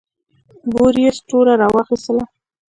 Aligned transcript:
بوریس 0.71 1.17
توره 1.27 1.53
راواخیستله. 1.61 2.23